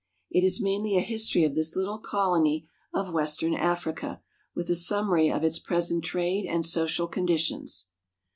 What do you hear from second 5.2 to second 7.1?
of its present trade and social